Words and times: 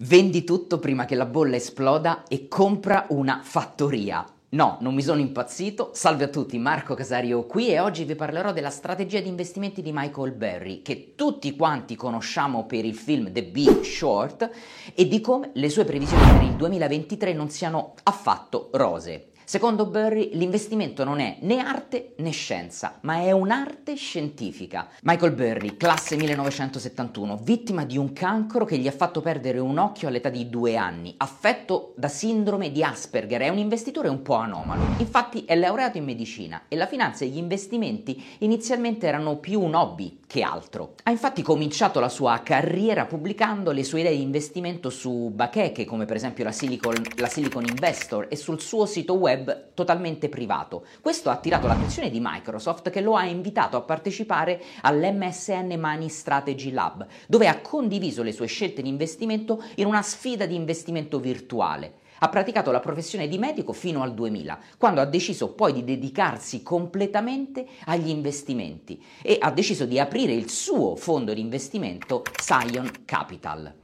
Vendi 0.00 0.44
tutto 0.44 0.78
prima 0.78 1.06
che 1.06 1.16
la 1.16 1.26
bolla 1.26 1.56
esploda 1.56 2.22
e 2.28 2.46
compra 2.46 3.06
una 3.08 3.40
fattoria. 3.42 4.24
No, 4.50 4.78
non 4.80 4.94
mi 4.94 5.02
sono 5.02 5.18
impazzito. 5.18 5.90
Salve 5.92 6.22
a 6.22 6.28
tutti, 6.28 6.56
Marco 6.56 6.94
Casario 6.94 7.46
qui 7.46 7.70
e 7.70 7.80
oggi 7.80 8.04
vi 8.04 8.14
parlerò 8.14 8.52
della 8.52 8.70
strategia 8.70 9.18
di 9.18 9.26
investimenti 9.26 9.82
di 9.82 9.90
Michael 9.92 10.30
Berry, 10.30 10.82
che 10.82 11.14
tutti 11.16 11.56
quanti 11.56 11.96
conosciamo 11.96 12.64
per 12.64 12.84
il 12.84 12.94
film 12.94 13.32
The 13.32 13.42
Big 13.42 13.80
Short, 13.80 14.48
e 14.94 15.08
di 15.08 15.20
come 15.20 15.50
le 15.54 15.68
sue 15.68 15.84
previsioni 15.84 16.30
per 16.30 16.42
il 16.44 16.54
2023 16.54 17.32
non 17.32 17.50
siano 17.50 17.94
affatto 18.04 18.68
rose. 18.74 19.30
Secondo 19.48 19.86
Burry 19.86 20.32
l'investimento 20.34 21.04
non 21.04 21.20
è 21.20 21.38
né 21.40 21.60
arte 21.60 22.12
né 22.18 22.32
scienza, 22.32 22.98
ma 23.00 23.22
è 23.22 23.30
un'arte 23.30 23.94
scientifica. 23.94 24.88
Michael 25.04 25.32
Burry, 25.32 25.78
classe 25.78 26.16
1971, 26.16 27.38
vittima 27.38 27.86
di 27.86 27.96
un 27.96 28.12
cancro 28.12 28.66
che 28.66 28.76
gli 28.76 28.86
ha 28.86 28.92
fatto 28.92 29.22
perdere 29.22 29.58
un 29.58 29.78
occhio 29.78 30.08
all'età 30.08 30.28
di 30.28 30.50
due 30.50 30.76
anni, 30.76 31.14
affetto 31.16 31.94
da 31.96 32.08
sindrome 32.08 32.70
di 32.70 32.84
Asperger, 32.84 33.40
è 33.40 33.48
un 33.48 33.56
investitore 33.56 34.08
un 34.08 34.20
po' 34.20 34.34
anomalo. 34.34 34.82
Infatti 34.98 35.46
è 35.46 35.56
laureato 35.56 35.96
in 35.96 36.04
medicina 36.04 36.64
e 36.68 36.76
la 36.76 36.86
finanza 36.86 37.24
e 37.24 37.28
gli 37.28 37.38
investimenti 37.38 38.22
inizialmente 38.40 39.06
erano 39.06 39.38
più 39.38 39.62
un 39.62 39.74
hobby 39.74 40.17
che 40.28 40.42
altro. 40.42 40.94
Ha 41.04 41.10
infatti 41.10 41.40
cominciato 41.40 42.00
la 42.00 42.10
sua 42.10 42.42
carriera 42.44 43.06
pubblicando 43.06 43.72
le 43.72 43.82
sue 43.82 44.00
idee 44.00 44.14
di 44.14 44.22
investimento 44.22 44.90
su 44.90 45.30
bacheche 45.34 45.86
come 45.86 46.04
per 46.04 46.16
esempio 46.16 46.44
la 46.44 46.52
Silicon, 46.52 47.02
la 47.16 47.28
Silicon 47.28 47.64
Investor 47.64 48.26
e 48.28 48.36
sul 48.36 48.60
suo 48.60 48.84
sito 48.84 49.14
web 49.14 49.70
totalmente 49.72 50.28
privato. 50.28 50.84
Questo 51.00 51.30
ha 51.30 51.32
attirato 51.32 51.66
l'attenzione 51.66 52.10
di 52.10 52.20
Microsoft 52.22 52.90
che 52.90 53.00
lo 53.00 53.16
ha 53.16 53.24
invitato 53.24 53.78
a 53.78 53.80
partecipare 53.80 54.62
all'MSN 54.82 55.74
Money 55.78 56.10
Strategy 56.10 56.72
Lab, 56.72 57.06
dove 57.26 57.48
ha 57.48 57.60
condiviso 57.62 58.22
le 58.22 58.32
sue 58.32 58.46
scelte 58.46 58.82
di 58.82 58.88
investimento 58.90 59.64
in 59.76 59.86
una 59.86 60.02
sfida 60.02 60.44
di 60.44 60.54
investimento 60.54 61.18
virtuale. 61.18 61.94
Ha 62.20 62.28
praticato 62.28 62.70
la 62.70 62.80
professione 62.80 63.28
di 63.28 63.38
medico 63.38 63.72
fino 63.72 64.02
al 64.02 64.14
2000, 64.14 64.58
quando 64.76 65.00
ha 65.00 65.04
deciso 65.04 65.52
poi 65.52 65.72
di 65.72 65.84
dedicarsi 65.84 66.62
completamente 66.62 67.66
agli 67.84 68.08
investimenti 68.08 69.02
e 69.22 69.38
ha 69.40 69.50
deciso 69.50 69.84
di 69.84 69.98
aprire 69.98 70.32
il 70.32 70.50
suo 70.50 70.96
fondo 70.96 71.32
di 71.32 71.40
investimento 71.40 72.22
Scion 72.36 72.90
Capital. 73.04 73.74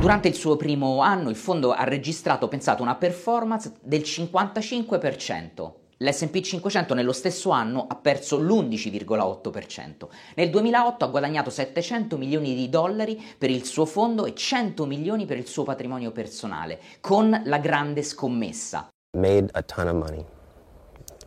Durante 0.00 0.28
il 0.28 0.34
suo 0.34 0.56
primo 0.56 1.00
anno 1.00 1.28
il 1.28 1.36
fondo 1.36 1.72
ha 1.72 1.84
registrato, 1.84 2.48
pensate, 2.48 2.82
una 2.82 2.96
performance 2.96 3.72
del 3.82 4.00
55%. 4.00 5.81
L'SP 6.02 6.40
500 6.40 6.94
nello 6.94 7.12
stesso 7.12 7.50
anno 7.50 7.86
ha 7.88 7.94
perso 7.94 8.36
l'11,8%. 8.36 10.08
Nel 10.34 10.50
2008 10.50 11.04
ha 11.04 11.08
guadagnato 11.08 11.48
700 11.48 12.18
milioni 12.18 12.56
di 12.56 12.68
dollari 12.68 13.22
per 13.38 13.50
il 13.50 13.64
suo 13.64 13.84
fondo 13.84 14.26
e 14.26 14.34
100 14.34 14.84
milioni 14.84 15.26
per 15.26 15.36
il 15.36 15.46
suo 15.46 15.62
patrimonio 15.62 16.10
personale, 16.10 16.80
con 17.00 17.42
la 17.44 17.58
grande 17.58 18.02
scommessa. 18.02 18.88
Made 19.16 19.50
a 19.52 19.62
ton 19.62 19.86
of 19.86 19.94
money. 19.94 20.24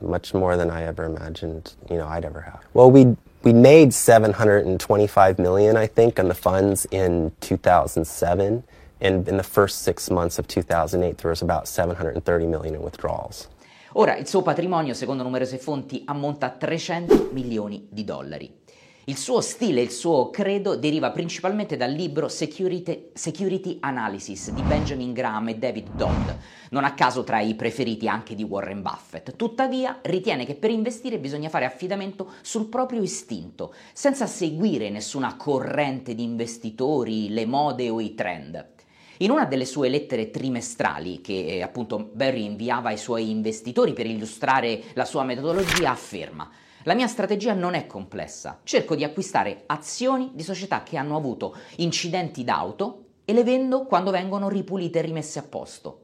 Much 0.02 0.34
more 0.34 0.58
than 0.58 0.70
I 0.70 0.84
ever 0.86 1.06
imagined, 1.06 1.74
you 1.90 1.96
know, 1.96 2.08
I'd 2.10 2.26
ever 2.26 2.42
have. 2.42 2.60
Well, 2.74 2.92
we 2.92 3.16
we 3.44 3.54
made 3.54 3.94
725 3.94 5.40
million, 5.40 5.78
I 5.78 5.88
think, 5.88 6.20
on 6.20 6.28
the 6.28 6.34
funds 6.34 6.86
in 6.92 7.32
2007. 7.40 8.64
And 9.00 9.28
in 9.28 9.38
the 9.38 9.44
first 9.44 9.84
six 9.84 10.10
months 10.10 10.38
of 10.38 10.48
2008, 10.48 11.20
there 11.20 11.30
was 11.30 11.42
about 11.42 11.68
730 11.68 12.48
million 12.48 12.76
in 12.76 12.82
withdrawals. 12.82 13.48
Ora, 13.98 14.18
il 14.18 14.28
suo 14.28 14.42
patrimonio, 14.42 14.94
secondo 14.94 15.24
numerose 15.24 15.58
fonti, 15.58 16.02
ammonta 16.04 16.48
a 16.48 16.50
300 16.50 17.30
milioni 17.32 17.88
di 17.90 18.04
dollari. 18.04 18.54
Il 19.06 19.16
suo 19.16 19.40
stile, 19.40 19.80
il 19.80 19.90
suo 19.90 20.30
credo 20.32 20.76
deriva 20.76 21.12
principalmente 21.12 21.78
dal 21.78 21.92
libro 21.92 22.28
Security, 22.28 23.12
Security, 23.14 23.78
Analysis 23.80 24.52
di 24.52 24.62
Benjamin 24.64 25.14
Graham 25.14 25.48
e 25.48 25.56
David 25.56 25.92
Dodd, 25.96 26.30
non 26.72 26.84
a 26.84 26.94
caso 26.94 27.24
tra 27.24 27.40
i 27.40 27.56
preferiti 27.56 28.10
anche 28.10 28.36
di 28.36 28.44
Warren 28.44 28.82
Buffett. 28.82 29.38
Tuttavia 29.38 30.00
ritiene 30.02 30.46
che 30.46 30.56
per 30.56 30.72
investire 30.72 31.18
bisogna 31.18 31.48
fare 31.48 31.64
affidamento 31.64 32.34
sul 32.42 32.68
proprio 32.68 33.02
istinto, 33.02 33.74
senza 33.94 34.26
seguire 34.26 34.90
nessuna 34.90 35.38
corrente 35.38 36.14
di 36.16 36.24
investitori, 36.24 37.30
le 37.30 37.46
mode 37.46 37.90
o 37.90 38.02
i 38.02 38.14
trend. 38.14 38.74
In 39.20 39.32
una 39.32 39.46
delle 39.46 39.66
sue 39.66 39.90
lettere 39.90 40.30
trimestrali, 40.30 41.22
che 41.22 41.46
eh, 41.46 41.62
appunto 41.62 42.12
Barry 42.14 42.44
inviava 42.44 42.90
ai 42.90 42.98
suoi 42.98 43.30
investitori 43.30 43.94
per 43.94 44.06
illustrare 44.06 44.84
la 44.94 45.06
sua 45.06 45.24
metodologia, 45.24 45.92
afferma 45.92 46.50
la 46.88 46.94
mia 46.94 47.08
strategia 47.08 47.54
non 47.54 47.74
è 47.74 47.88
complessa. 47.88 48.60
Cerco 48.64 48.96
di 48.96 49.04
acquistare 49.04 49.64
azioni 49.66 50.32
di 50.36 50.44
società 50.44 50.84
che 50.84 50.98
hanno 50.98 51.16
avuto 51.16 51.56
incidenti 51.78 52.44
d'auto 52.44 53.06
e 53.26 53.34
le 53.34 53.44
vendo 53.44 53.86
quando 53.86 54.12
vengono 54.12 54.50
ripulite 54.50 55.00
e 55.00 55.02
rimesse 55.02 55.40
a 55.40 55.44
posto. 55.44 56.02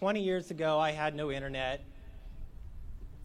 20 0.00 0.18
years 0.18 0.50
ago 0.50 0.84
I 0.84 0.92
had 0.98 1.14
no 1.14 1.30
internet, 1.30 1.80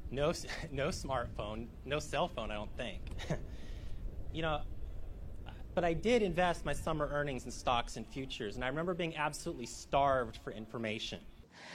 no, 0.09 0.31
no 0.69 0.91
smartphone, 0.91 1.67
no 1.85 1.99
cell 1.99 2.29
phone, 2.29 2.51
I 2.51 2.55
don't 2.55 2.75
think. 2.75 3.01
you 4.31 4.43
know, 4.43 4.61
but 5.73 5.83
I 5.83 5.93
did 5.93 6.21
invest 6.21 6.65
my 6.65 6.73
summer 6.73 7.09
earnings 7.11 7.45
in 7.45 7.51
stocks 7.51 7.97
and 7.97 8.05
futures, 8.05 8.55
and 8.55 8.63
I 8.63 8.67
remember 8.67 8.93
being 8.93 9.15
absolutely 9.15 9.65
starved 9.65 10.37
for 10.43 10.51
information. 10.51 11.19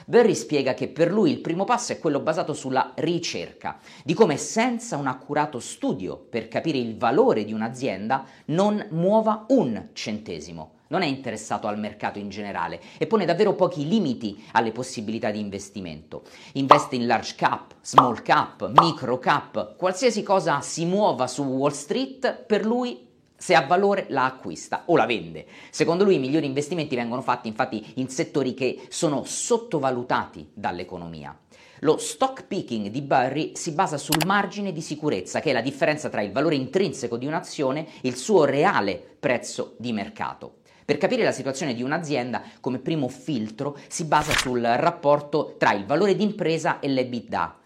Berry 0.05 0.35
spiega 0.35 0.73
che 0.73 0.89
per 0.89 1.11
lui 1.11 1.31
il 1.31 1.39
primo 1.39 1.63
passo 1.63 1.91
è 1.91 1.99
quello 1.99 2.19
basato 2.19 2.53
sulla 2.53 2.93
ricerca, 2.95 3.79
di 4.03 4.13
come 4.13 4.37
senza 4.37 4.95
un 4.95 5.07
accurato 5.07 5.59
studio 5.59 6.17
per 6.17 6.47
capire 6.47 6.77
il 6.77 6.97
valore 6.97 7.43
di 7.43 7.53
un'azienda 7.53 8.25
non 8.45 8.85
muova 8.91 9.45
un 9.49 9.89
centesimo. 9.93 10.75
Non 10.89 11.01
è 11.01 11.05
interessato 11.05 11.67
al 11.67 11.77
mercato 11.77 12.17
in 12.17 12.29
generale 12.29 12.79
e 12.97 13.07
pone 13.07 13.25
davvero 13.25 13.55
pochi 13.55 13.87
limiti 13.87 14.45
alle 14.53 14.71
possibilità 14.71 15.31
di 15.31 15.39
investimento. 15.39 16.23
Investe 16.53 16.95
in 16.95 17.07
large 17.07 17.35
cap, 17.35 17.73
small 17.81 18.21
cap, 18.21 18.71
micro 18.73 19.19
cap, 19.19 19.75
qualsiasi 19.75 20.23
cosa 20.23 20.61
si 20.61 20.85
muova 20.85 21.27
su 21.27 21.43
Wall 21.43 21.71
Street, 21.71 22.43
per 22.45 22.65
lui 22.65 23.06
se 23.37 23.55
ha 23.55 23.61
valore 23.61 24.07
la 24.09 24.25
acquista 24.25 24.83
o 24.87 24.95
la 24.95 25.05
vende. 25.05 25.45
Secondo 25.69 26.03
lui 26.03 26.15
i 26.15 26.19
migliori 26.19 26.45
investimenti 26.45 26.95
vengono 26.95 27.21
fatti 27.21 27.47
infatti 27.47 27.93
in 27.95 28.09
settori 28.09 28.53
che 28.53 28.87
sono 28.89 29.23
sottovalutati 29.23 30.49
dall'economia. 30.53 31.37
Lo 31.81 31.97
stock 31.97 32.45
picking 32.47 32.87
di 32.87 33.03
Burry 33.03 33.51
si 33.55 33.71
basa 33.71 33.97
sul 33.97 34.25
margine 34.25 34.71
di 34.71 34.81
sicurezza, 34.81 35.41
che 35.41 35.51
è 35.51 35.53
la 35.53 35.61
differenza 35.61 36.09
tra 36.09 36.21
il 36.21 36.31
valore 36.31 36.55
intrinseco 36.55 37.17
di 37.17 37.27
un'azione 37.27 37.85
e 38.01 38.07
il 38.07 38.15
suo 38.15 38.45
reale 38.45 38.99
prezzo 39.19 39.75
di 39.77 39.93
mercato. 39.93 40.55
Per 40.83 40.97
capire 40.97 41.23
la 41.23 41.31
situazione 41.31 41.75
di 41.75 41.83
un'azienda, 41.83 42.41
come 42.61 42.79
primo 42.79 43.09
filtro 43.09 43.77
si 43.89 44.05
basa 44.05 44.31
sul 44.31 44.61
rapporto 44.61 45.55
tra 45.57 45.73
il 45.73 45.85
valore 45.85 46.15
d'impresa 46.15 46.79
e 46.79 46.87
l'EBITDA, 46.87 47.57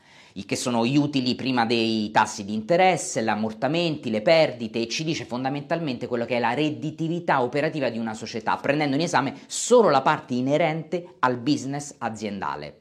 che 0.45 0.55
sono 0.55 0.85
gli 0.85 0.97
utili 0.97 1.35
prima 1.35 1.65
dei 1.65 2.11
tassi 2.11 2.45
di 2.45 2.53
interesse, 2.53 3.23
gli 3.23 3.27
ammortamenti, 3.27 4.09
le 4.09 4.21
perdite 4.21 4.81
e 4.81 4.87
ci 4.87 5.03
dice 5.03 5.25
fondamentalmente 5.25 6.07
quello 6.07 6.25
che 6.25 6.37
è 6.37 6.39
la 6.39 6.53
redditività 6.53 7.41
operativa 7.41 7.89
di 7.89 7.97
una 7.97 8.13
società, 8.13 8.55
prendendo 8.57 8.95
in 8.95 9.01
esame 9.01 9.35
solo 9.47 9.89
la 9.89 10.01
parte 10.01 10.33
inerente 10.33 11.15
al 11.19 11.37
business 11.37 11.95
aziendale. 11.97 12.80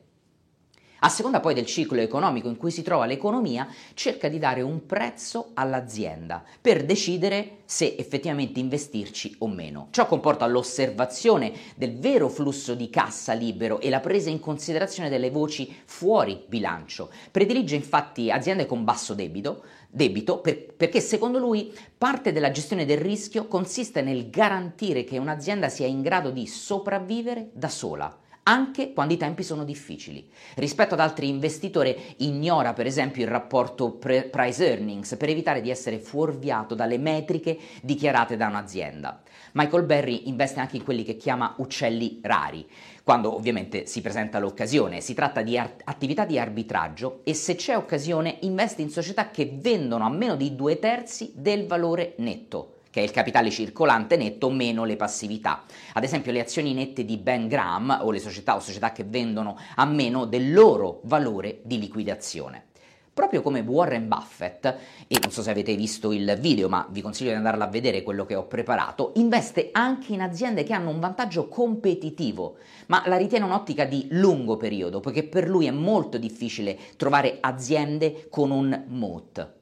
A 1.02 1.08
seconda 1.08 1.40
poi 1.40 1.54
del 1.54 1.64
ciclo 1.64 1.98
economico 1.98 2.48
in 2.48 2.58
cui 2.58 2.70
si 2.70 2.82
trova 2.82 3.06
l'economia, 3.06 3.66
cerca 3.94 4.28
di 4.28 4.38
dare 4.38 4.60
un 4.60 4.84
prezzo 4.84 5.52
all'azienda 5.54 6.44
per 6.60 6.84
decidere 6.84 7.60
se 7.64 7.94
effettivamente 7.98 8.60
investirci 8.60 9.36
o 9.38 9.48
meno. 9.48 9.88
Ciò 9.92 10.04
comporta 10.04 10.46
l'osservazione 10.46 11.52
del 11.74 11.98
vero 11.98 12.28
flusso 12.28 12.74
di 12.74 12.90
cassa 12.90 13.32
libero 13.32 13.80
e 13.80 13.88
la 13.88 14.00
presa 14.00 14.28
in 14.28 14.40
considerazione 14.40 15.08
delle 15.08 15.30
voci 15.30 15.74
fuori 15.86 16.44
bilancio. 16.46 17.08
Predilige 17.30 17.76
infatti 17.76 18.30
aziende 18.30 18.66
con 18.66 18.84
basso 18.84 19.14
debito, 19.14 19.62
debito 19.88 20.40
per, 20.40 20.74
perché 20.74 21.00
secondo 21.00 21.38
lui 21.38 21.72
parte 21.96 22.30
della 22.30 22.50
gestione 22.50 22.84
del 22.84 22.98
rischio 22.98 23.46
consiste 23.46 24.02
nel 24.02 24.28
garantire 24.28 25.04
che 25.04 25.16
un'azienda 25.16 25.70
sia 25.70 25.86
in 25.86 26.02
grado 26.02 26.30
di 26.30 26.46
sopravvivere 26.46 27.48
da 27.54 27.68
sola 27.68 28.14
anche 28.50 28.92
quando 28.92 29.14
i 29.14 29.16
tempi 29.16 29.44
sono 29.44 29.62
difficili. 29.62 30.28
Rispetto 30.56 30.94
ad 30.94 31.00
altri 31.00 31.28
investitori 31.28 31.96
ignora 32.18 32.72
per 32.72 32.84
esempio 32.84 33.22
il 33.22 33.30
rapporto 33.30 33.92
pre- 33.92 34.24
price 34.24 34.68
earnings 34.68 35.14
per 35.16 35.28
evitare 35.28 35.60
di 35.60 35.70
essere 35.70 36.00
fuorviato 36.00 36.74
dalle 36.74 36.98
metriche 36.98 37.56
dichiarate 37.80 38.36
da 38.36 38.48
un'azienda. 38.48 39.22
Michael 39.52 39.84
Berry 39.84 40.28
investe 40.28 40.58
anche 40.58 40.76
in 40.76 40.82
quelli 40.82 41.04
che 41.04 41.16
chiama 41.16 41.54
uccelli 41.58 42.18
rari, 42.22 42.68
quando 43.04 43.32
ovviamente 43.32 43.86
si 43.86 44.00
presenta 44.00 44.40
l'occasione. 44.40 45.00
Si 45.00 45.14
tratta 45.14 45.42
di 45.42 45.56
art- 45.56 45.82
attività 45.84 46.24
di 46.24 46.36
arbitraggio 46.36 47.20
e 47.22 47.34
se 47.34 47.54
c'è 47.54 47.76
occasione 47.76 48.38
investe 48.40 48.82
in 48.82 48.90
società 48.90 49.30
che 49.30 49.48
vendono 49.60 50.04
a 50.04 50.10
meno 50.10 50.34
di 50.34 50.56
due 50.56 50.80
terzi 50.80 51.32
del 51.36 51.66
valore 51.66 52.14
netto 52.18 52.78
che 52.90 53.00
è 53.00 53.04
il 53.04 53.10
capitale 53.10 53.50
circolante 53.50 54.16
netto 54.16 54.50
meno 54.50 54.84
le 54.84 54.96
passività. 54.96 55.62
Ad 55.92 56.04
esempio 56.04 56.32
le 56.32 56.40
azioni 56.40 56.74
nette 56.74 57.04
di 57.04 57.16
Ben 57.16 57.48
Graham 57.48 58.00
o 58.02 58.10
le 58.10 58.18
società 58.18 58.56
o 58.56 58.60
società 58.60 58.92
che 58.92 59.04
vendono 59.04 59.56
a 59.76 59.84
meno 59.84 60.24
del 60.24 60.52
loro 60.52 61.00
valore 61.04 61.60
di 61.62 61.78
liquidazione. 61.78 62.64
Proprio 63.12 63.42
come 63.42 63.60
Warren 63.60 64.08
Buffett, 64.08 64.64
e 65.06 65.18
non 65.20 65.30
so 65.30 65.42
se 65.42 65.50
avete 65.50 65.74
visto 65.74 66.10
il 66.12 66.38
video, 66.40 66.68
ma 66.68 66.86
vi 66.90 67.02
consiglio 67.02 67.30
di 67.30 67.36
andarla 67.36 67.64
a 67.64 67.68
vedere 67.68 68.02
quello 68.02 68.24
che 68.24 68.34
ho 68.34 68.46
preparato, 68.46 69.12
investe 69.16 69.70
anche 69.72 70.14
in 70.14 70.22
aziende 70.22 70.62
che 70.62 70.72
hanno 70.72 70.90
un 70.90 71.00
vantaggio 71.00 71.48
competitivo, 71.48 72.56
ma 72.86 73.02
la 73.06 73.16
ritiene 73.16 73.44
un'ottica 73.44 73.84
di 73.84 74.06
lungo 74.12 74.56
periodo, 74.56 75.00
poiché 75.00 75.24
per 75.24 75.48
lui 75.48 75.66
è 75.66 75.70
molto 75.70 76.16
difficile 76.18 76.78
trovare 76.96 77.38
aziende 77.40 78.28
con 78.30 78.52
un 78.52 78.84
moat. 78.86 79.59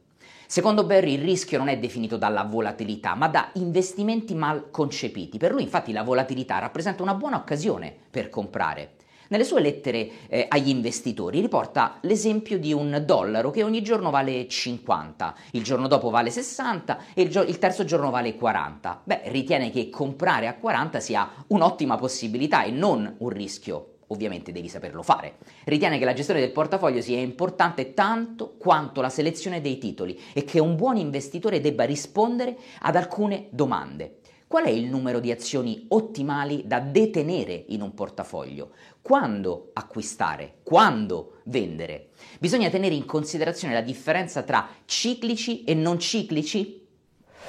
Secondo 0.51 0.85
Barry 0.85 1.13
il 1.13 1.21
rischio 1.21 1.59
non 1.59 1.69
è 1.69 1.79
definito 1.79 2.17
dalla 2.17 2.43
volatilità, 2.43 3.15
ma 3.15 3.29
da 3.29 3.51
investimenti 3.57 4.35
mal 4.35 4.71
concepiti. 4.71 5.37
Per 5.37 5.53
lui 5.53 5.61
infatti 5.61 5.93
la 5.93 6.03
volatilità 6.03 6.59
rappresenta 6.59 7.03
una 7.03 7.13
buona 7.13 7.37
occasione 7.37 7.95
per 8.11 8.31
comprare. 8.31 8.93
Nelle 9.29 9.45
sue 9.45 9.61
lettere 9.61 10.11
eh, 10.27 10.47
agli 10.49 10.71
investitori 10.71 11.41
riporta 11.41 11.99
l'esempio 12.01 12.59
di 12.59 12.73
un 12.73 13.03
dollaro 13.05 13.51
che 13.51 13.63
ogni 13.63 13.83
giorno 13.83 14.09
vale 14.09 14.49
50, 14.49 15.35
il 15.51 15.63
giorno 15.63 15.87
dopo 15.87 16.09
vale 16.09 16.31
60 16.31 16.99
e 17.13 17.21
il, 17.21 17.29
gio- 17.29 17.43
il 17.43 17.59
terzo 17.59 17.85
giorno 17.85 18.09
vale 18.09 18.35
40. 18.35 19.03
Beh, 19.05 19.21
ritiene 19.27 19.71
che 19.71 19.91
comprare 19.91 20.47
a 20.47 20.55
40 20.55 20.99
sia 20.99 21.31
un'ottima 21.49 21.97
possibilità 21.97 22.63
e 22.63 22.71
non 22.71 23.17
un 23.19 23.29
rischio 23.29 23.98
ovviamente 24.09 24.53
devi 24.53 24.69
saperlo 24.69 25.03
fare. 25.03 25.37
Ritiene 25.65 25.99
che 25.99 26.05
la 26.05 26.13
gestione 26.13 26.41
del 26.41 26.53
portafoglio 26.53 27.01
sia 27.01 27.19
importante 27.19 27.95
tanto 27.95 28.55
quanto 28.59 29.01
la 29.01 29.09
selezione 29.09 29.61
dei 29.61 29.79
titoli 29.79 30.19
e 30.33 30.45
che 30.45 30.61
un 30.61 30.77
buon 30.77 30.97
investitore 30.97 31.61
debba 31.61 31.85
rispondere 31.85 32.57
ad 32.81 32.97
alcune 32.97 33.49
domande. 33.51 34.19
Qual 34.49 34.65
è 34.65 34.71
il 34.71 34.87
numero 34.87 35.21
di 35.21 35.31
azioni 35.31 35.85
ottimali 35.89 36.63
da 36.65 36.81
detenere 36.81 37.67
in 37.69 37.83
un 37.83 37.93
portafoglio? 37.93 38.71
Quando 39.03 39.73
acquistare? 39.75 40.61
Quando 40.63 41.41
vendere? 41.45 42.09
Bisogna 42.41 42.71
tenere 42.71 42.95
in 42.95 43.05
considerazione 43.05 43.75
la 43.75 43.83
differenza 43.83 44.43
tra 44.43 44.67
ciclici 44.87 45.65
e 45.65 45.75
non 45.75 45.99
ciclici? 45.99 46.88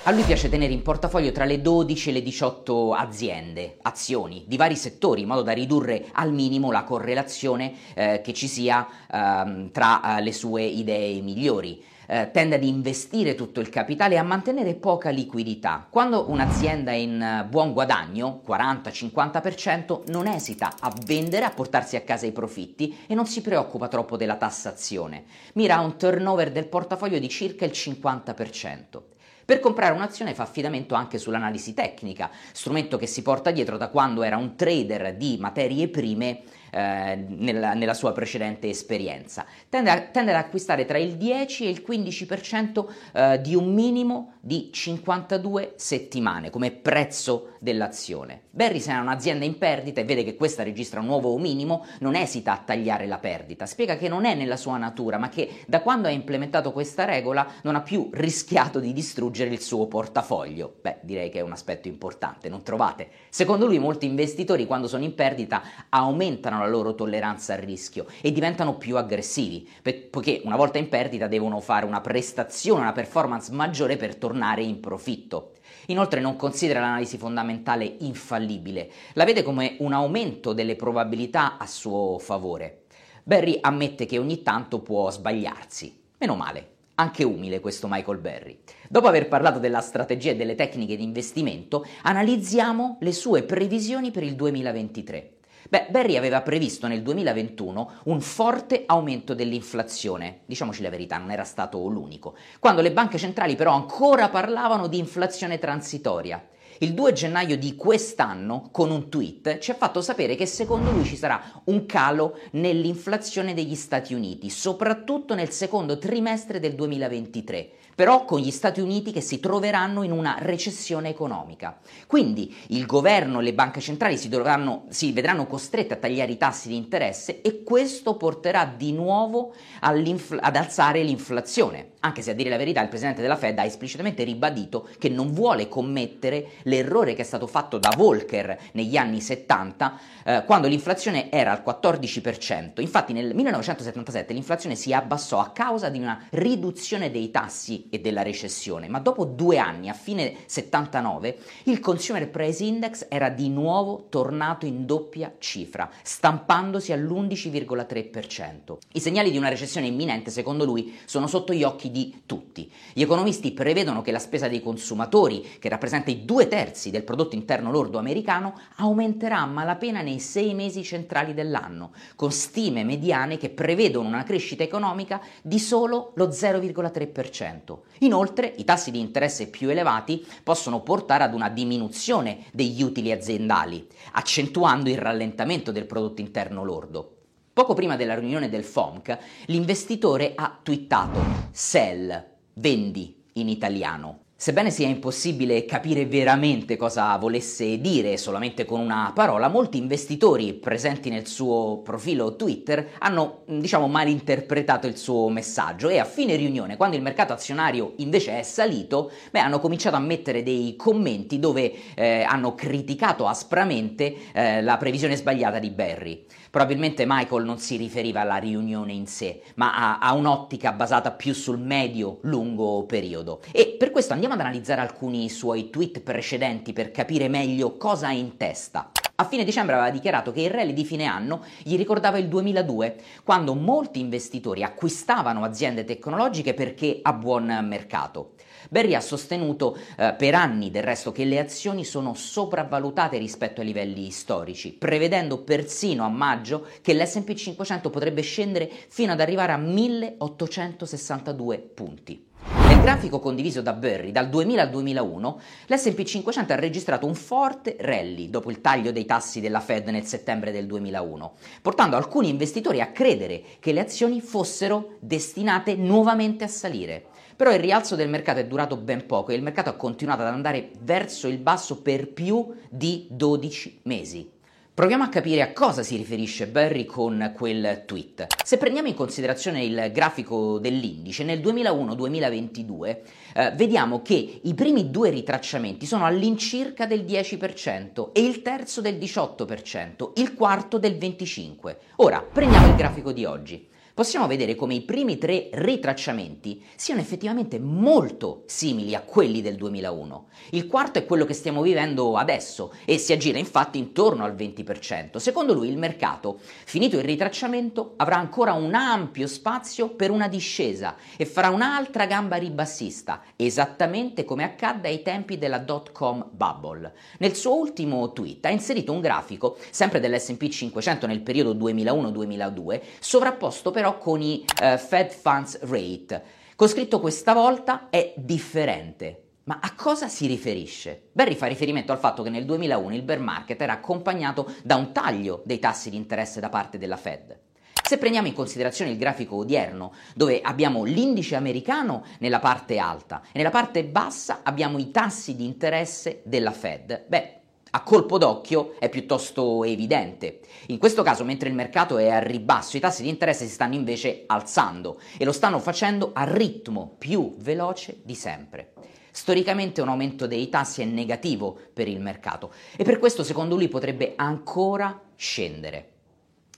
A 0.04 0.12
lui 0.12 0.24
piace 0.24 0.50
tenere 0.50 0.74
in 0.74 0.82
portafoglio 0.82 1.32
tra 1.32 1.46
le 1.46 1.62
12 1.62 2.10
e 2.10 2.12
le 2.14 2.22
18 2.24 2.94
aziende, 2.94 3.78
azioni 3.82 4.46
di 4.48 4.58
vari 4.58 4.76
settori, 4.76 5.22
in 5.22 5.28
modo 5.28 5.42
da 5.42 5.52
ridurre 5.52 6.06
al 6.14 6.32
minimo 6.32 6.72
la 6.72 6.84
correlazione 6.84 7.74
eh, 7.94 8.22
che 8.24 8.34
ci 8.34 8.48
sia 8.48 8.88
eh, 8.88 9.70
tra 9.72 10.18
eh, 10.18 10.22
le 10.22 10.32
sue 10.32 10.64
idee 10.64 11.22
migliori 11.22 11.84
eh, 12.10 12.32
tende 12.32 12.56
ad 12.56 12.64
investire 12.64 13.36
tutto 13.36 13.60
il 13.60 13.70
capitale 13.70 14.16
e 14.16 14.18
a 14.18 14.24
mantenere 14.24 14.74
poca 14.74 15.12
liquidità. 15.12 15.86
Quando 15.88 16.30
un'azienda 16.30 16.92
è 16.92 16.96
in 16.96 17.22
eh, 17.22 17.46
buon 17.48 17.72
guadagno, 17.72 18.42
40-50%, 18.48 20.10
non 20.12 20.26
esita 20.26 20.74
a 20.80 20.92
vendere, 21.06 21.46
a 21.46 21.52
portarsi 21.52 21.96
a 21.96 22.02
casa 22.02 22.26
i 22.26 22.32
profitti 22.32 22.98
e 23.06 23.14
non 23.14 23.28
si 23.28 23.42
preoccupa 23.42 23.88
troppo 23.88 24.18
della 24.18 24.38
tassazione. 24.38 25.26
Mira 25.54 25.76
a 25.76 25.82
un 25.82 25.98
turnover 25.98 26.52
del 26.52 26.68
portafoglio 26.68 27.20
di 27.20 27.30
circa 27.30 27.66
il 27.66 27.72
50%. 27.72 29.02
Per 29.50 29.60
comprare 29.60 29.96
un'azione 29.96 30.36
fa 30.36 30.44
affidamento 30.44 30.94
anche 30.94 31.18
sull'analisi 31.18 31.74
tecnica, 31.74 32.30
strumento 32.52 32.98
che 32.98 33.08
si 33.08 33.24
porta 33.24 33.50
dietro 33.50 33.78
da 33.78 33.90
quando 33.90 34.22
era 34.22 34.38
un 34.38 34.56
trader 34.56 35.16
di 35.16 35.38
materie 35.40 35.88
prime 35.88 36.44
eh, 36.70 37.16
nella, 37.28 37.74
nella, 37.74 37.96
sua 37.96 38.12
precedente 38.12 38.70
esperienza. 38.70 39.48
Tende, 39.68 39.90
a, 39.90 40.02
tende, 40.02 40.36
ad 40.36 40.38
acquistare 40.38 40.86
tra 40.86 41.00
il 41.00 41.16
10 41.16 41.66
e 41.66 41.70
il 41.70 41.84
15% 41.84 42.86
eh, 43.12 43.42
di 43.42 43.56
un 43.56 43.74
minimo 43.74 44.34
di 44.40 44.70
52 44.72 45.74
settimane 45.78 46.52
come 46.52 46.70
prezzo 46.70 47.56
dell'azione. 47.60 48.44
Barry 48.50 48.80
se 48.80 48.92
ha 48.92 49.02
un'azienda 49.02 49.46
in 49.46 49.58
perdita 49.58 50.02
e 50.02 50.06
vede 50.06 50.24
che 50.24 50.36
questa 50.36 50.64
registra 50.64 51.00
un 51.00 51.06
nuovo 51.06 51.38
minimo, 51.38 51.86
non 52.00 52.16
esita 52.16 52.54
a 52.54 52.62
tagliare 52.64 53.06
la 53.06 53.18
perdita, 53.18 53.66
spiega 53.66 53.98
che 53.98 54.08
non 54.08 54.26
è 54.26 54.34
nella 54.34 54.58
sua 54.58 54.78
natura, 54.78 55.18
ma 55.18 55.30
che 55.30 55.64
da 55.68 55.82
quando 55.82 56.08
ha 56.08 56.12
implementato 56.12 56.72
questa 56.72 57.06
regola 57.06 57.48
non 57.64 57.76
ha 57.76 57.82
più 57.82 58.10
rischiato 58.14 58.80
di 58.80 58.94
distruggere 58.94 59.52
il 59.52 59.62
suo 59.62 59.88
portafoglio. 59.88 60.76
Beh, 60.82 60.98
direi 61.02 61.30
che 61.30 61.40
è 61.40 61.44
un 61.44 61.52
aspetto 61.52 61.88
importante, 61.88 62.50
non 62.50 62.64
trovate? 62.64 63.10
Secondo 63.30 63.66
lui 63.66 63.80
molti 63.80 64.06
investitori 64.06 64.66
quando 64.66 64.88
sono 64.88 65.04
in 65.04 65.14
perdita 65.14 65.62
aumentano 65.90 66.60
la 66.60 66.68
loro 66.68 66.96
tolleranza 66.96 67.54
al 67.54 67.60
rischio 67.60 68.06
e 68.22 68.32
diventano 68.32 68.78
più 68.78 68.98
aggressivi, 68.98 69.68
poiché 70.10 70.42
una 70.46 70.56
volta 70.56 70.78
in 70.78 70.90
perdita 70.90 71.28
devono 71.28 71.60
fare 71.60 71.86
una 71.86 72.02
prestazione, 72.02 72.82
una 72.82 72.92
performance 72.92 73.52
maggiore 73.52 73.98
per 73.98 74.16
tornare 74.16 74.64
in 74.64 74.80
profitto. 74.80 75.54
Inoltre 75.90 76.20
non 76.20 76.36
considera 76.36 76.80
l'analisi 76.80 77.18
fondamentale 77.18 77.96
infallibile, 78.00 78.92
la 79.14 79.26
vede 79.26 79.42
come 79.42 79.76
un 79.80 79.94
aumento 79.94 80.54
delle 80.54 80.76
probabilità 80.76 81.58
a 81.58 81.66
suo 81.66 82.20
favore. 82.20 82.84
Barry 83.24 83.58
ammette 83.60 84.06
che 84.06 84.20
ogni 84.20 84.44
tanto 84.44 84.82
può 84.82 85.10
sbagliarsi. 85.10 86.00
Meno 86.20 86.36
male, 86.36 86.68
anche 86.96 87.24
umile 87.24 87.60
questo 87.60 87.88
Michael 87.90 88.20
Barry. 88.20 88.60
Dopo 88.88 89.08
aver 89.08 89.28
parlato 89.28 89.58
della 89.58 89.82
strategia 89.82 90.32
e 90.32 90.36
delle 90.36 90.56
tecniche 90.56 90.96
di 90.96 91.04
investimento, 91.04 91.84
analizziamo 92.04 92.98
le 93.00 93.12
sue 93.12 93.42
previsioni 93.42 94.12
per 94.12 94.22
il 94.22 94.36
2023. 94.36 95.38
Beh, 95.68 95.88
Barry 95.90 96.16
aveva 96.16 96.42
previsto 96.42 96.88
nel 96.88 97.02
2021 97.02 97.92
un 98.06 98.22
forte 98.22 98.84
aumento 98.86 99.34
dell'inflazione, 99.34 100.42
diciamoci 100.46 100.82
la 100.82 100.90
verità, 100.90 101.18
non 101.18 101.32
era 101.32 101.44
stato 101.44 101.86
l'unico, 101.88 102.36
quando 102.60 102.82
le 102.82 102.92
banche 102.92 103.18
centrali 103.18 103.56
però 103.56 103.74
ancora 103.74 104.30
parlavano 104.30 104.88
di 104.88 104.98
inflazione 104.98 105.60
transitoria. 105.60 106.44
Il 106.82 106.94
2 106.94 107.12
gennaio 107.12 107.58
di 107.58 107.76
quest'anno, 107.76 108.70
con 108.72 108.90
un 108.90 109.10
tweet, 109.10 109.58
ci 109.58 109.72
ha 109.72 109.76
fatto 109.76 110.00
sapere 110.00 110.36
che 110.36 110.46
secondo 110.46 110.92
lui 110.92 111.04
ci 111.04 111.18
sarà 111.18 111.62
un 111.66 111.86
calo 111.86 112.40
nell'inflazione 112.52 113.54
degli 113.54 113.76
Stati 113.76 114.14
Uniti, 114.14 114.50
soprattutto 114.50 115.36
nel 115.36 115.50
secondo 115.50 115.98
trimestre 115.98 116.62
del 116.62 116.76
2023 116.76 117.72
però 118.00 118.24
con 118.24 118.40
gli 118.40 118.50
Stati 118.50 118.80
Uniti 118.80 119.12
che 119.12 119.20
si 119.20 119.42
troveranno 119.42 120.04
in 120.04 120.14
una 120.14 120.38
recessione 120.40 121.10
economica. 121.10 121.78
Quindi 122.08 122.56
il 122.68 122.86
governo 122.86 123.42
e 123.42 123.44
le 123.44 123.54
banche 123.54 123.82
centrali 123.82 124.16
si, 124.16 124.30
dovranno, 124.30 124.86
si 124.88 125.12
vedranno 125.12 125.46
costrette 125.46 125.96
a 125.96 125.98
tagliare 125.98 126.32
i 126.32 126.38
tassi 126.38 126.70
di 126.70 126.78
interesse 126.78 127.42
e 127.42 127.62
questo 127.62 128.16
porterà 128.16 128.64
di 128.64 128.94
nuovo 128.94 129.54
ad 129.82 130.56
alzare 130.56 131.04
l'inflazione, 131.04 131.90
anche 132.00 132.22
se 132.22 132.32
a 132.32 132.36
dire 132.36 132.50
la 132.50 132.56
verità 132.56 132.82
il 132.82 132.88
presidente 132.88 133.22
della 133.22 133.36
Fed 133.36 133.60
ha 133.60 133.66
esplicitamente 133.66 134.24
ribadito 134.24 134.88
che 134.98 135.10
non 135.10 135.34
vuole 135.34 135.68
commettere 135.68 136.52
l'errore 136.64 137.16
che 137.16 137.24
è 137.24 137.26
stato 137.26 137.48
fatto 137.48 137.80
da 137.80 137.94
Volcker 137.98 138.58
negli 138.72 138.96
anni 138.96 139.20
70 139.20 140.00
eh, 140.24 140.44
quando 140.46 140.70
l'inflazione 140.70 141.30
era 141.30 141.52
al 141.52 141.64
14%. 141.66 142.80
Infatti 142.80 143.12
nel 143.12 143.36
1977 143.36 144.32
l'inflazione 144.32 144.76
si 144.76 144.94
abbassò 144.94 145.42
a 145.42 145.50
causa 145.50 145.90
di 145.90 146.00
una 146.00 146.28
riduzione 146.30 147.12
dei 147.12 147.30
tassi 147.30 147.88
e 147.90 148.00
della 148.00 148.22
recessione, 148.22 148.88
ma 148.88 149.00
dopo 149.00 149.26
due 149.26 149.58
anni, 149.58 149.90
a 149.90 149.94
fine 149.94 150.36
79, 150.46 151.38
il 151.64 151.80
Consumer 151.80 152.30
Price 152.30 152.64
Index 152.64 153.08
era 153.10 153.30
di 153.30 153.50
nuovo 153.50 154.08
tornato 154.10 154.66
in 154.66 154.86
doppia 154.86 155.34
cifra, 155.40 155.90
stampandosi 156.02 156.92
all'11,3%. 156.92 158.78
I 158.94 159.00
segnali 159.00 159.32
di 159.32 159.38
una 159.38 159.50
recessione 159.50 159.88
imminente, 159.88 160.32
secondo 160.32 160.66
lui, 160.66 160.98
sono 161.06 161.28
sotto 161.28 161.54
gli 161.54 161.64
occhi 161.64 161.92
di 161.92 162.24
tutti. 162.26 162.72
Gli 162.94 163.02
economisti 163.02 163.52
prevedono 163.52 164.02
che 164.02 164.12
la 164.12 164.20
spesa 164.20 164.48
dei 164.48 164.62
consumatori, 164.62 165.58
che 165.60 165.70
rappresenta 165.70 166.12
i 166.12 166.26
due 166.26 166.48
terzi 166.48 166.92
del 166.92 167.04
prodotto 167.04 167.36
interno 167.36 167.72
lordo 167.72 167.98
americano, 167.98 168.60
aumenterà 168.76 169.40
a 169.40 169.46
malapena 169.46 170.02
nei 170.02 170.20
sei 170.20 170.54
mesi 170.54 170.84
centrali 170.84 171.34
dell'anno, 171.34 171.92
con 172.16 172.32
stime 172.32 172.84
mediane 172.84 173.38
che 173.38 173.50
prevedono 173.50 174.08
una 174.08 174.24
crescita 174.24 174.64
economica 174.64 175.22
di 175.42 175.60
solo 175.60 176.12
lo 176.16 176.28
0,3%. 176.28 177.79
Inoltre 178.00 178.54
i 178.58 178.64
tassi 178.64 178.92
di 178.92 179.00
interesse 179.00 179.48
più 179.48 179.70
elevati 179.70 180.26
possono 180.44 180.82
portare 180.82 181.24
ad 181.24 181.34
una 181.34 181.50
diminuzione 181.50 182.46
degli 182.52 182.82
utili 182.82 183.12
aziendali, 183.12 183.88
accentuando 184.14 184.90
il 184.90 184.98
rallentamento 184.98 185.72
del 185.72 185.86
prodotto 185.86 186.22
interno 186.22 186.64
lordo. 186.64 187.16
Poco 187.54 187.74
prima 187.74 187.96
della 187.96 188.16
riunione 188.18 188.50
del 188.50 188.64
FOMC, 188.64 189.18
l'investitore 189.48 190.34
ha 190.36 190.58
twittato 190.64 191.20
sell, 191.52 192.26
vendi 192.54 193.24
in 193.34 193.50
italiano. 193.50 194.20
Sebbene 194.42 194.72
sia 194.72 194.88
impossibile 194.88 195.66
capire 195.66 196.06
veramente 196.06 196.78
cosa 196.78 197.14
volesse 197.18 197.82
dire 197.82 198.16
solamente 198.16 198.64
con 198.64 198.80
una 198.80 199.12
parola, 199.14 199.50
molti 199.50 199.78
investitori 199.78 200.54
presenti 200.54 201.10
nel 201.10 201.28
suo 201.28 201.82
profilo 201.84 202.38
Twitter 202.38 202.92
hanno, 203.00 203.42
diciamo, 203.48 203.90
malinterpretato 203.90 204.88
il 204.88 204.96
suo 204.96 205.28
messaggio 205.28 205.90
e 205.90 206.00
a 206.00 206.06
fine 206.06 206.38
riunione, 206.38 206.78
quando 206.78 206.96
il 206.96 207.02
mercato 207.02 207.34
azionario 207.34 207.96
invece 207.98 208.40
è 208.40 208.44
salito, 208.44 209.12
beh, 209.30 209.40
hanno 209.40 209.60
cominciato 209.60 209.98
a 209.98 210.00
mettere 210.00 210.42
dei 210.42 210.78
commenti 210.78 211.38
dove 211.38 211.74
eh, 211.96 212.22
hanno 212.22 212.56
criticato 212.56 213.28
aspramente 213.28 214.32
eh, 214.32 214.62
la 214.62 214.78
previsione 214.78 215.18
sbagliata 215.18 215.60
di 215.60 215.70
Barry. 215.70 216.26
Probabilmente 216.50 217.04
Michael 217.06 217.44
non 217.44 217.60
si 217.60 217.76
riferiva 217.76 218.22
alla 218.22 218.38
riunione 218.38 218.94
in 218.94 219.06
sé, 219.06 219.42
ma 219.56 220.00
a, 220.00 220.00
a 220.00 220.14
un'ottica 220.14 220.72
basata 220.72 221.12
più 221.12 221.34
sul 221.34 221.60
medio-lungo 221.60 222.86
periodo. 222.86 223.42
E 223.52 223.76
per 223.78 223.92
questo 223.92 224.14
andiamo 224.14 224.28
ad 224.34 224.40
analizzare 224.40 224.82
alcuni 224.82 225.30
suoi 225.30 225.70
tweet 225.70 226.02
precedenti 226.02 226.74
per 226.74 226.92
capire 226.92 227.28
meglio 227.28 227.78
cosa 227.78 228.08
ha 228.08 228.12
in 228.12 228.38
testa. 228.38 228.92
A 229.16 229.26
fine 229.26 229.44
dicembre 229.44 229.76
aveva 229.76 229.92
dichiarato 229.92 230.32
che 230.32 230.40
il 230.40 230.50
rally 230.50 230.72
di 230.72 230.86
fine 230.86 231.04
anno 231.04 231.44
gli 231.62 231.76
ricordava 231.76 232.18
il 232.18 232.30
2002, 232.30 232.96
quando 233.26 233.54
molti 233.54 234.00
investitori 234.00 234.64
acquistavano 234.64 235.44
aziende 235.44 235.84
tecnologiche 235.84 236.54
perché 236.54 237.00
a 237.02 237.12
buon 237.12 237.66
mercato. 237.68 238.36
Berry 238.70 238.96
ha 238.96 239.02
sostenuto 239.02 239.78
eh, 239.98 240.16
per 240.18 240.36
anni 240.36 240.72
del 240.72 240.84
resto 240.84 241.12
che 241.12 241.26
le 241.26 241.40
azioni 241.40 241.84
sono 241.84 242.14
sopravvalutate 242.14 243.18
rispetto 243.18 243.60
ai 243.60 243.68
livelli 243.68 244.10
storici, 244.10 244.72
prevedendo 244.72 245.44
persino 245.44 246.06
a 246.06 246.10
maggio 246.10 246.66
che 246.82 246.94
l'SP 246.94 247.34
500 247.34 247.90
potrebbe 247.90 248.22
scendere 248.22 248.72
fino 248.88 249.12
ad 249.12 249.20
arrivare 249.20 249.52
a 249.52 249.58
1862 249.58 251.58
punti. 251.58 252.29
Nel 252.42 252.82
grafico 252.82 253.20
condiviso 253.20 253.62
da 253.62 253.74
Berry 253.74 254.12
dal 254.12 254.30
2000 254.30 254.62
al 254.62 254.70
2001, 254.70 255.40
l'SP 255.68 256.04
500 256.04 256.54
ha 256.54 256.56
registrato 256.56 257.06
un 257.06 257.14
forte 257.14 257.76
rally 257.80 258.30
dopo 258.30 258.50
il 258.50 258.62
taglio 258.62 258.92
dei 258.92 259.06
tassi 259.06 259.42
della 259.42 259.60
Fed 259.60 259.88
nel 259.90 260.06
settembre 260.06 260.52
del 260.52 260.66
2001, 260.66 261.34
portando 261.62 261.98
alcuni 261.98 262.30
investitori 262.30 262.80
a 262.80 262.92
credere 262.92 263.44
che 263.60 263.74
le 263.74 263.82
azioni 263.82 264.22
fossero 264.22 264.96
destinate 265.00 265.76
nuovamente 265.76 266.46
a 266.46 266.48
salire. 266.48 267.06
Però 267.36 267.52
il 267.52 267.60
rialzo 267.60 267.96
del 267.96 268.10
mercato 268.10 268.40
è 268.40 268.48
durato 268.48 268.78
ben 268.78 269.06
poco 269.06 269.32
e 269.32 269.36
il 269.36 269.44
mercato 269.44 269.70
ha 269.70 269.76
continuato 269.76 270.22
ad 270.22 270.28
andare 270.30 270.72
verso 270.82 271.28
il 271.28 271.38
basso 271.38 271.82
per 271.82 272.12
più 272.12 272.54
di 272.70 273.08
12 273.10 273.80
mesi. 273.84 274.38
Proviamo 274.80 275.04
a 275.04 275.10
capire 275.10 275.42
a 275.42 275.52
cosa 275.52 275.84
si 275.84 275.98
riferisce 275.98 276.48
Barry 276.48 276.86
con 276.86 277.34
quel 277.36 277.84
tweet. 277.86 278.28
Se 278.46 278.56
prendiamo 278.56 278.88
in 278.88 278.94
considerazione 278.94 279.66
il 279.66 279.92
grafico 279.92 280.58
dell'indice, 280.58 281.26
nel 281.26 281.42
2001-2022 281.42 282.98
eh, 283.34 283.52
vediamo 283.58 284.02
che 284.02 284.40
i 284.42 284.54
primi 284.54 284.90
due 284.90 285.10
ritracciamenti 285.10 285.86
sono 285.86 286.06
all'incirca 286.06 286.86
del 286.86 287.04
10% 287.04 288.14
e 288.14 288.22
il 288.22 288.42
terzo 288.42 288.80
del 288.80 288.96
18%, 288.96 290.12
il 290.16 290.34
quarto 290.34 290.80
del 290.80 290.94
25%. 290.94 291.76
Ora, 291.98 292.22
prendiamo 292.22 292.68
il 292.68 292.76
grafico 292.76 293.12
di 293.12 293.26
oggi 293.26 293.68
possiamo 294.00 294.28
vedere 294.28 294.56
come 294.56 294.76
i 294.76 294.82
primi 294.84 295.18
tre 295.18 295.50
ritracciamenti 295.52 296.64
siano 296.78 297.02
effettivamente 297.02 297.60
molto 297.60 298.44
simili 298.46 298.96
a 298.96 299.02
quelli 299.02 299.42
del 299.42 299.58
2001. 299.58 300.28
Il 300.52 300.68
quarto 300.68 301.00
è 301.00 301.06
quello 301.06 301.26
che 301.26 301.34
stiamo 301.34 301.62
vivendo 301.62 302.16
adesso 302.16 302.72
e 302.86 302.98
si 302.98 303.12
aggira 303.12 303.40
infatti 303.40 303.78
intorno 303.78 304.24
al 304.24 304.36
20%. 304.36 305.18
Secondo 305.18 305.54
lui 305.54 305.68
il 305.68 305.78
mercato, 305.78 306.40
finito 306.64 306.96
il 306.96 307.04
ritracciamento, 307.04 307.96
avrà 307.98 308.16
ancora 308.16 308.54
un 308.54 308.74
ampio 308.74 309.28
spazio 309.28 309.90
per 309.90 310.12
una 310.12 310.30
discesa 310.30 310.96
e 311.18 311.26
farà 311.26 311.50
un'altra 311.50 312.06
gamba 312.06 312.38
ribassista, 312.38 313.24
esattamente 313.36 314.24
come 314.24 314.46
accadde 314.46 314.88
ai 314.88 315.02
tempi 315.02 315.38
della 315.38 315.58
dot-com 315.58 316.26
bubble. 316.32 316.94
Nel 317.18 317.36
suo 317.36 317.58
ultimo 317.58 318.14
tweet 318.14 318.46
ha 318.46 318.50
inserito 318.50 318.94
un 318.94 319.02
grafico, 319.02 319.58
sempre 319.72 320.00
dell'S&P 320.00 320.48
500 320.48 321.06
nel 321.06 321.20
periodo 321.20 321.54
2001-2002, 321.54 322.80
sovrapposto 323.02 323.72
però 323.72 323.88
però 323.90 323.98
con 323.98 324.22
i 324.22 324.46
uh, 324.62 324.78
Fed 324.78 325.10
Funds 325.10 325.60
Rate. 325.62 326.24
Con 326.56 326.68
scritto 326.68 327.00
questa 327.00 327.34
volta 327.34 327.90
è 327.90 328.14
differente. 328.18 329.24
Ma 329.46 329.60
a 329.62 329.74
cosa 329.74 330.08
si 330.08 330.28
riferisce? 330.28 331.08
Barry 331.12 331.34
fa 331.34 331.48
riferimento 331.48 331.92
al 331.92 331.98
fatto 331.98 332.22
che 332.22 332.30
nel 332.30 332.46
2001 332.46 332.94
il 332.94 333.02
bear 333.02 333.20
market 333.20 333.60
era 333.60 333.74
accompagnato 333.74 334.54
da 334.64 334.76
un 334.76 334.92
taglio 334.92 335.42
dei 335.46 335.58
tassi 335.58 335.90
di 335.90 335.96
interesse 335.96 336.40
da 336.40 336.50
parte 336.50 336.78
della 336.78 336.98
Fed. 336.98 337.40
Se 337.82 337.98
prendiamo 337.98 338.28
in 338.28 338.36
considerazione 338.36 338.92
il 338.92 339.00
grafico 339.00 339.38
odierno, 339.38 339.94
dove 340.14 340.42
abbiamo 340.42 340.84
l'indice 340.84 341.36
americano 341.36 342.04
nella 342.20 342.38
parte 342.38 342.78
alta 342.78 343.22
e 343.32 343.38
nella 343.40 343.50
parte 343.50 343.84
bassa 343.84 344.42
abbiamo 344.44 344.78
i 344.78 344.92
tassi 344.92 345.36
di 345.36 345.46
interesse 345.46 346.22
della 346.26 346.52
Fed, 346.52 347.06
beh, 347.08 347.39
a 347.72 347.84
colpo 347.84 348.18
d'occhio 348.18 348.76
è 348.80 348.90
piuttosto 348.90 349.64
evidente. 349.64 350.40
In 350.68 350.78
questo 350.78 351.04
caso, 351.04 351.24
mentre 351.24 351.50
il 351.50 351.56
mercato 351.56 351.98
è 351.98 352.10
a 352.10 352.20
ribasso, 352.20 352.78
i 352.78 352.80
tassi 352.80 353.04
di 353.04 353.10
interesse 353.10 353.46
si 353.46 353.52
stanno 353.52 353.76
invece 353.76 354.24
alzando 354.26 355.00
e 355.18 355.26
lo 355.26 355.32
stanno 355.32 355.60
facendo 355.60 356.12
a 356.14 356.24
ritmo 356.24 356.96
più 356.98 357.36
veloce 357.38 358.00
di 358.04 358.16
sempre. 358.16 358.74
Storicamente 359.12 359.82
un 359.82 359.90
aumento 359.90 360.28
dei 360.28 360.50
tassi 360.50 360.82
è 360.82 360.86
negativo 360.86 361.58
per 361.74 361.88
il 361.88 362.00
mercato 362.00 362.52
e 362.76 362.84
per 362.84 363.00
questo 363.00 363.24
secondo 363.24 363.56
lui 363.56 363.68
potrebbe 363.68 364.14
ancora 364.16 365.00
scendere. 365.16 365.94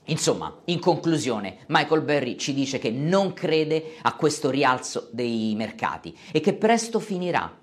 Insomma, 0.06 0.62
in 0.66 0.80
conclusione, 0.80 1.60
Michael 1.68 2.02
Berry 2.02 2.36
ci 2.36 2.54
dice 2.54 2.80
che 2.80 2.90
non 2.90 3.34
crede 3.34 3.94
a 4.02 4.16
questo 4.16 4.50
rialzo 4.50 5.10
dei 5.12 5.54
mercati 5.56 6.18
e 6.32 6.40
che 6.40 6.54
presto 6.54 7.00
finirà 7.00 7.61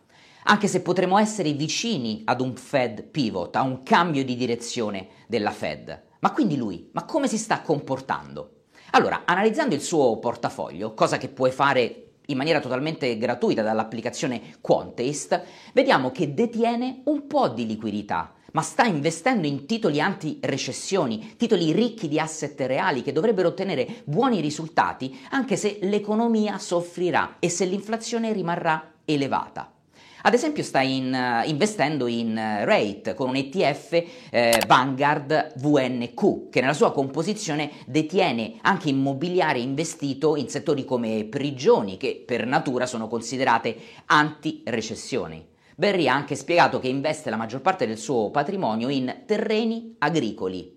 anche 0.50 0.67
se 0.67 0.81
potremmo 0.81 1.19
essere 1.19 1.52
vicini 1.52 2.23
ad 2.25 2.40
un 2.40 2.57
Fed 2.57 3.02
pivot, 3.05 3.55
a 3.57 3.62
un 3.62 3.83
cambio 3.83 4.25
di 4.25 4.35
direzione 4.35 5.09
della 5.26 5.50
Fed. 5.50 6.05
Ma 6.21 6.33
quindi 6.33 6.57
lui, 6.57 6.88
ma 6.93 7.05
come 7.05 7.28
si 7.28 7.37
sta 7.37 7.61
comportando? 7.61 8.62
Allora, 8.93 9.23
analizzando 9.26 9.75
il 9.75 9.83
suo 9.83 10.19
portafoglio, 10.19 10.95
cosa 10.95 11.19
che 11.19 11.28
puoi 11.28 11.50
fare 11.50 12.12
in 12.25 12.37
maniera 12.38 12.61
totalmente 12.61 13.19
gratuita 13.19 13.62
dall'applicazione 13.62 14.57
Quantest, 14.62 15.43
vediamo 15.75 16.11
che 16.11 16.33
detiene 16.33 17.02
un 17.05 17.26
po' 17.26 17.49
di 17.49 17.67
liquidità, 17.67 18.33
ma 18.52 18.62
sta 18.62 18.85
investendo 18.85 19.47
in 19.47 19.67
titoli 19.67 20.00
anti-recessioni, 20.00 21.35
titoli 21.37 21.73
ricchi 21.73 22.09
di 22.09 22.19
asset 22.19 22.59
reali 22.62 23.02
che 23.02 23.12
dovrebbero 23.12 23.49
ottenere 23.49 24.02
buoni 24.05 24.40
risultati 24.40 25.19
anche 25.31 25.57
se 25.57 25.78
l'economia 25.83 26.59
soffrirà 26.59 27.37
e 27.38 27.50
se 27.50 27.67
l'inflazione 27.67 28.33
rimarrà 28.33 28.95
elevata. 29.05 29.73
Ad 30.22 30.34
esempio 30.34 30.64
sta 30.64 30.80
in, 30.80 31.12
uh, 31.12 31.48
investendo 31.48 32.08
in 32.08 32.30
uh, 32.30 32.64
rate 32.64 33.14
con 33.14 33.28
un 33.28 33.37
ETF 33.37 34.04
eh, 34.30 34.62
Vanguard 34.66 35.52
VNQ 35.58 36.48
che 36.50 36.60
nella 36.60 36.72
sua 36.72 36.92
composizione 36.92 37.70
detiene 37.87 38.54
anche 38.62 38.88
immobiliare 38.88 39.60
investito 39.60 40.34
in 40.34 40.48
settori 40.48 40.84
come 40.84 41.25
prigioni 41.25 41.96
che 41.96 42.22
per 42.26 42.46
natura 42.46 42.87
sono 42.87 43.06
considerate 43.06 43.76
anti-recessioni. 44.06 45.46
Berry 45.76 46.08
ha 46.08 46.14
anche 46.14 46.34
spiegato 46.34 46.80
che 46.80 46.88
investe 46.88 47.30
la 47.30 47.37
maggior 47.37 47.60
parte 47.60 47.87
del 47.87 47.98
suo 47.98 48.30
patrimonio 48.30 48.88
in 48.88 49.22
terreni 49.25 49.94
agricoli 49.98 50.76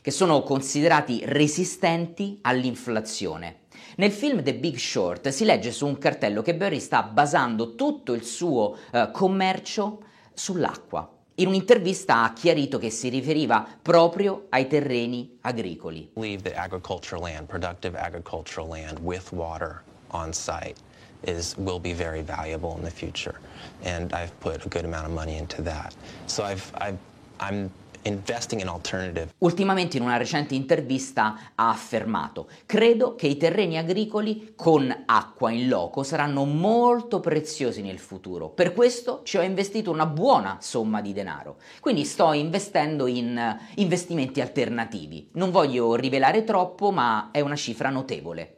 che 0.00 0.10
sono 0.12 0.42
considerati 0.42 1.22
resistenti 1.24 2.38
all'inflazione. 2.42 3.66
Nel 3.98 4.12
film 4.12 4.44
The 4.44 4.54
Big 4.54 4.76
Short 4.76 5.28
si 5.30 5.44
legge 5.44 5.72
su 5.72 5.84
un 5.84 5.98
cartello 5.98 6.40
che 6.40 6.54
Barry 6.54 6.78
sta 6.78 7.02
basando 7.02 7.74
tutto 7.74 8.12
il 8.12 8.22
suo 8.22 8.76
uh, 8.92 9.10
commercio 9.10 10.02
sull'acqua. 10.32 11.10
In 11.34 11.48
un'intervista 11.48 12.22
ha 12.22 12.32
chiarito 12.32 12.78
che 12.78 12.90
si 12.90 13.08
riferiva 13.08 13.66
proprio 13.82 14.46
ai 14.50 14.68
terreni 14.68 15.38
agricoli. 15.40 16.10
believe 16.14 16.42
that 16.42 16.56
agricultural 16.56 17.20
land, 17.20 17.48
productive 17.48 17.98
agricultural 17.98 18.68
land 18.68 19.00
with 19.00 19.32
water 19.32 19.82
on 20.10 20.32
site 20.32 20.76
is 21.22 21.56
will 21.56 21.80
be 21.80 21.92
very 21.92 22.22
valuable 22.22 22.76
in 22.76 22.84
the 22.84 22.90
future 22.90 23.40
and 23.82 24.12
I've 24.12 24.30
put 24.38 24.64
a 24.64 24.68
good 24.68 24.84
amount 24.84 25.06
of 25.06 25.12
money 25.12 25.36
into 25.38 25.60
that. 25.62 25.92
So 26.26 26.44
I've, 26.44 26.70
I've 26.76 26.98
I'm. 27.40 27.70
Ultimamente 29.38 29.96
in 29.96 30.02
una 30.02 30.16
recente 30.16 30.54
intervista 30.54 31.52
ha 31.54 31.68
affermato 31.68 32.48
credo 32.66 33.14
che 33.14 33.26
i 33.26 33.36
terreni 33.36 33.78
agricoli 33.78 34.52
con 34.56 35.04
acqua 35.06 35.50
in 35.50 35.68
loco 35.68 36.02
saranno 36.02 36.44
molto 36.44 37.20
preziosi 37.20 37.82
nel 37.82 37.98
futuro, 37.98 38.48
per 38.48 38.72
questo 38.72 39.22
ci 39.24 39.36
ho 39.36 39.42
investito 39.42 39.90
una 39.90 40.06
buona 40.06 40.58
somma 40.60 41.00
di 41.00 41.12
denaro, 41.12 41.56
quindi 41.80 42.04
sto 42.04 42.32
investendo 42.32 43.06
in 43.06 43.58
investimenti 43.76 44.40
alternativi. 44.40 45.30
Non 45.32 45.50
voglio 45.50 45.94
rivelare 45.94 46.44
troppo 46.44 46.90
ma 46.90 47.30
è 47.32 47.40
una 47.40 47.56
cifra 47.56 47.90
notevole. 47.90 48.57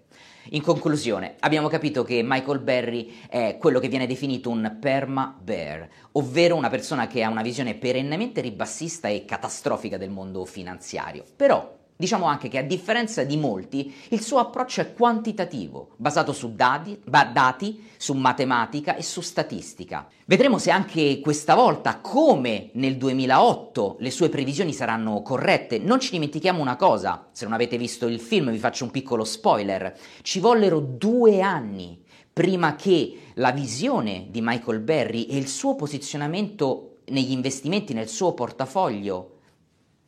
In 0.53 0.63
conclusione, 0.63 1.37
abbiamo 1.41 1.69
capito 1.69 2.03
che 2.03 2.23
Michael 2.25 2.59
Berry 2.59 3.13
è 3.29 3.57
quello 3.57 3.79
che 3.79 3.87
viene 3.87 4.09
definito 4.09 4.51
un 4.51 4.79
perma 4.81 5.33
bear, 5.41 5.89
ovvero 6.13 6.57
una 6.57 6.69
persona 6.69 7.07
che 7.07 7.23
ha 7.23 7.29
una 7.29 7.43
visione 7.43 7.75
perennemente 7.75 8.41
ribassista 8.41 9.07
e 9.07 9.25
catastrofica 9.25 9.97
del 9.97 10.11
mondo 10.11 10.45
finanziario. 10.45 11.23
Però 11.37 11.79
Diciamo 12.01 12.25
anche 12.25 12.49
che 12.49 12.57
a 12.57 12.63
differenza 12.63 13.25
di 13.25 13.37
molti, 13.37 13.95
il 14.09 14.23
suo 14.23 14.39
approccio 14.39 14.81
è 14.81 14.95
quantitativo, 14.95 15.91
basato 15.97 16.33
su 16.33 16.55
dati, 16.55 16.99
dati, 17.05 17.89
su 17.99 18.15
matematica 18.15 18.97
e 18.97 19.03
su 19.03 19.21
statistica. 19.21 20.09
Vedremo 20.25 20.57
se 20.57 20.71
anche 20.71 21.21
questa 21.21 21.55
volta, 21.55 21.99
come 21.99 22.71
nel 22.73 22.97
2008, 22.97 23.97
le 23.99 24.11
sue 24.11 24.31
previsioni 24.31 24.73
saranno 24.73 25.21
corrette. 25.21 25.79
Non 25.79 26.01
ci 26.01 26.13
dimentichiamo 26.13 26.59
una 26.59 26.77
cosa, 26.77 27.29
se 27.33 27.45
non 27.45 27.53
avete 27.53 27.77
visto 27.77 28.07
il 28.07 28.19
film 28.19 28.51
vi 28.51 28.57
faccio 28.57 28.85
un 28.85 28.91
piccolo 28.91 29.25
spoiler, 29.25 29.95
ci 30.23 30.41
vollero 30.41 30.81
due 30.81 31.43
anni 31.43 32.03
prima 32.33 32.77
che 32.77 33.15
la 33.35 33.51
visione 33.51 34.29
di 34.31 34.41
Michael 34.41 34.81
Berry 34.81 35.25
e 35.25 35.37
il 35.37 35.49
suo 35.49 35.77
posizionamento 35.77 37.01
negli 37.09 37.33
investimenti 37.33 37.93
nel 37.93 38.09
suo 38.09 38.33
portafoglio 38.33 39.40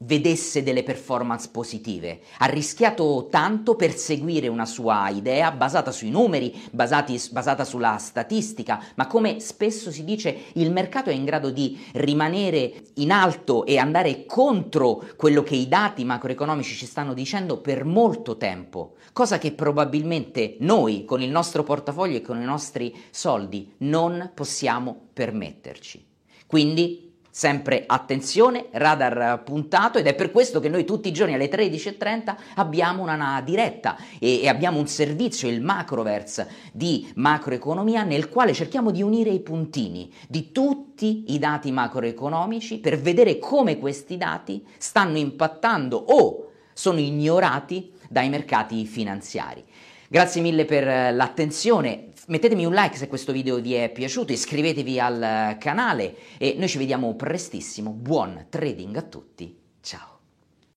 vedesse 0.05 0.63
delle 0.63 0.83
performance 0.83 1.49
positive. 1.51 2.21
Ha 2.39 2.47
rischiato 2.47 3.29
tanto 3.31 3.77
per 3.77 3.95
seguire 3.95 4.49
una 4.49 4.67
sua 4.67 5.09
idea 5.09 5.51
basata 5.53 5.91
sui 5.91 6.11
numeri, 6.11 6.61
basati, 6.71 7.21
basata 7.31 7.65
sulla 7.65 7.97
statistica, 7.99 8.83
ma 8.95 9.07
come 9.07 9.41
spesso 9.41 9.91
si 9.91 10.05
dice 10.05 10.37
il 10.55 10.71
mercato 10.71 11.11
è 11.11 11.13
in 11.13 11.25
grado 11.25 11.51
di 11.51 11.79
rimanere 11.93 12.83
in 12.95 13.11
alto 13.13 13.65
e 13.65 13.79
andare 13.79 14.27
contro 14.27 15.05
quello 15.17 15.43
che 15.43 15.57
i 15.57 15.69
dati 15.69 16.05
macroeconomici 16.05 16.75
ci 16.75 16.87
stanno 16.87 17.15
dicendo 17.15 17.59
per 17.59 17.85
molto 17.85 18.37
tempo, 18.37 18.95
cosa 19.13 19.39
che 19.39 19.53
probabilmente 19.53 20.57
noi 20.61 21.05
con 21.05 21.23
il 21.23 21.31
nostro 21.31 21.63
portafoglio 21.63 22.17
e 22.17 22.23
con 22.23 22.41
i 22.41 22.45
nostri 22.45 22.95
soldi 23.11 23.75
non 23.79 24.31
possiamo 24.35 25.09
permetterci. 25.13 26.05
Quindi 26.47 27.12
Sempre 27.35 27.85
attenzione, 27.87 28.67
radar 28.73 29.43
puntato 29.43 29.97
ed 29.97 30.07
è 30.07 30.15
per 30.15 30.31
questo 30.31 30.61
che 30.61 30.69
noi 30.69 30.85
tutti 30.85 31.09
i 31.09 31.13
giorni 31.13 31.33
alle 31.33 31.49
13.30 31.49 32.37
abbiamo 32.57 33.03
una 33.03 33.41
diretta 33.43 33.97
e, 34.19 34.47
abbiamo 34.49 34.79
un 34.79 34.87
servizio, 34.87 35.49
il 35.49 35.63
Macroverse 35.63 36.47
di 36.75 37.11
macroeconomia 37.15 38.03
nel 38.03 38.29
quale 38.29 38.53
cerchiamo 38.53 38.91
di 38.91 39.01
unire 39.01 39.31
i 39.31 39.41
puntini 39.41 40.13
di 40.29 40.53
tutti 40.53 41.33
i 41.33 41.39
dati 41.39 41.73
macroeconomici 41.73 42.81
per 42.81 43.01
vedere 43.01 43.39
come 43.39 43.79
questi 43.79 44.19
dati 44.19 44.63
stanno 44.77 45.17
impattando 45.17 45.97
o 45.97 46.51
sono 46.75 46.99
ignorati 46.99 47.93
dai 48.11 48.29
mercati 48.29 48.85
finanziari. 48.85 49.65
Grazie 50.07 50.43
mille 50.43 50.67
per 50.67 51.15
l'attenzione, 51.15 52.12
Mettetemi 52.29 52.65
un 52.65 52.73
like 52.73 52.97
se 52.97 53.09
questo 53.09 53.33
video 53.33 53.61
vi 53.61 53.75
è 53.75 53.91
piaciuto, 53.91 54.33
iscrivetevi 54.33 55.01
al 55.01 55.57
canale 55.59 56.15
e 56.39 56.55
noi 56.57 56.69
ci 56.69 56.79
vediamo 56.79 57.15
prestissimo. 57.17 57.91
Buon 57.91 58.47
trading 58.49 58.97
a 58.97 59.03
tutti, 59.03 59.59
ciao! 59.81 60.12